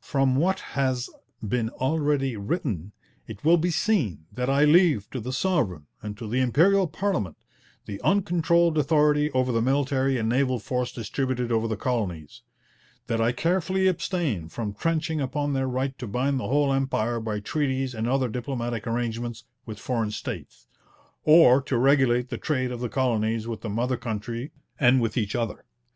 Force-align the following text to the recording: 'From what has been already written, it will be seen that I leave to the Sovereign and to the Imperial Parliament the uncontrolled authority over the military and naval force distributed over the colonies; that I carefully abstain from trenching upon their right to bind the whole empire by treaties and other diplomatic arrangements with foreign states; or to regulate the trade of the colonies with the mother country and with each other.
'From 0.00 0.34
what 0.34 0.58
has 0.74 1.08
been 1.40 1.70
already 1.70 2.36
written, 2.36 2.90
it 3.28 3.44
will 3.44 3.56
be 3.56 3.70
seen 3.70 4.26
that 4.32 4.50
I 4.50 4.64
leave 4.64 5.08
to 5.10 5.20
the 5.20 5.32
Sovereign 5.32 5.86
and 6.02 6.18
to 6.18 6.26
the 6.28 6.40
Imperial 6.40 6.88
Parliament 6.88 7.36
the 7.86 8.00
uncontrolled 8.02 8.76
authority 8.76 9.30
over 9.30 9.52
the 9.52 9.62
military 9.62 10.18
and 10.18 10.28
naval 10.28 10.58
force 10.58 10.90
distributed 10.90 11.52
over 11.52 11.68
the 11.68 11.76
colonies; 11.76 12.42
that 13.06 13.20
I 13.20 13.30
carefully 13.30 13.86
abstain 13.86 14.48
from 14.48 14.74
trenching 14.74 15.20
upon 15.20 15.52
their 15.52 15.68
right 15.68 15.96
to 16.00 16.08
bind 16.08 16.40
the 16.40 16.48
whole 16.48 16.72
empire 16.72 17.20
by 17.20 17.38
treaties 17.38 17.94
and 17.94 18.08
other 18.08 18.28
diplomatic 18.28 18.84
arrangements 18.84 19.44
with 19.64 19.78
foreign 19.78 20.10
states; 20.10 20.66
or 21.22 21.62
to 21.62 21.78
regulate 21.78 22.30
the 22.30 22.36
trade 22.38 22.72
of 22.72 22.80
the 22.80 22.88
colonies 22.88 23.46
with 23.46 23.60
the 23.60 23.70
mother 23.70 23.96
country 23.96 24.50
and 24.80 25.00
with 25.00 25.16
each 25.16 25.36
other. 25.36 25.64